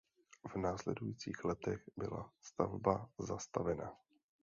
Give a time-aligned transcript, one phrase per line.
[0.47, 3.95] V následujících letech byla stavba zastavena.